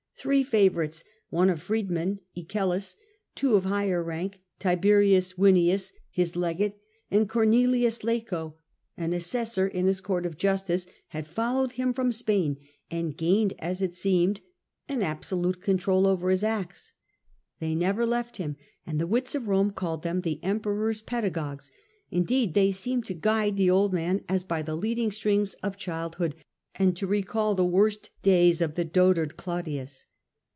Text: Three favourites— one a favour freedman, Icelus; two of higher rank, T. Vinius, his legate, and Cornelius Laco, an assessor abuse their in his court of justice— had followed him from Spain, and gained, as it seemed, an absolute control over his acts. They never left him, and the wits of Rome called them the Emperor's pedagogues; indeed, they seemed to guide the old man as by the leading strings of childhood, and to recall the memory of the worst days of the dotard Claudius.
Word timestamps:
Three 0.21 0.43
favourites— 0.43 1.03
one 1.31 1.49
a 1.49 1.53
favour 1.55 1.65
freedman, 1.65 2.19
Icelus; 2.37 2.95
two 3.33 3.55
of 3.55 3.63
higher 3.65 4.03
rank, 4.03 4.39
T. 4.59 4.67
Vinius, 4.75 5.93
his 6.11 6.35
legate, 6.35 6.79
and 7.09 7.27
Cornelius 7.27 8.03
Laco, 8.03 8.53
an 8.95 9.13
assessor 9.13 9.63
abuse 9.65 9.73
their 9.73 9.79
in 9.79 9.87
his 9.87 9.99
court 9.99 10.27
of 10.27 10.37
justice— 10.37 10.85
had 11.15 11.25
followed 11.25 11.71
him 11.71 11.91
from 11.91 12.11
Spain, 12.11 12.57
and 12.91 13.17
gained, 13.17 13.55
as 13.57 13.81
it 13.81 13.95
seemed, 13.95 14.41
an 14.87 15.01
absolute 15.01 15.59
control 15.59 16.05
over 16.05 16.29
his 16.29 16.43
acts. 16.43 16.93
They 17.59 17.73
never 17.73 18.05
left 18.05 18.37
him, 18.37 18.57
and 18.85 19.01
the 19.01 19.07
wits 19.07 19.33
of 19.33 19.47
Rome 19.47 19.71
called 19.71 20.03
them 20.03 20.21
the 20.21 20.39
Emperor's 20.43 21.01
pedagogues; 21.01 21.71
indeed, 22.11 22.53
they 22.53 22.71
seemed 22.71 23.07
to 23.07 23.15
guide 23.15 23.57
the 23.57 23.71
old 23.71 23.91
man 23.91 24.23
as 24.29 24.43
by 24.43 24.61
the 24.61 24.75
leading 24.75 25.09
strings 25.11 25.55
of 25.63 25.77
childhood, 25.77 26.35
and 26.75 26.95
to 26.97 27.07
recall 27.07 27.55
the 27.55 27.63
memory 27.63 27.69
of 27.69 27.71
the 27.73 27.77
worst 27.77 28.09
days 28.21 28.61
of 28.61 28.75
the 28.75 28.85
dotard 28.85 29.35
Claudius. 29.35 30.05